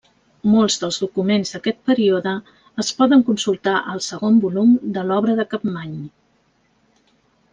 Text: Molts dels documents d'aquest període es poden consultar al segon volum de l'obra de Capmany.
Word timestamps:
Molts 0.51 0.75
dels 0.83 0.95
documents 1.01 1.51
d'aquest 1.55 1.77
període 1.89 2.31
es 2.85 2.89
poden 3.01 3.21
consultar 3.29 3.75
al 3.93 4.01
segon 4.07 4.39
volum 4.45 4.73
de 4.97 5.03
l'obra 5.11 5.39
de 5.41 5.47
Capmany. 5.55 5.93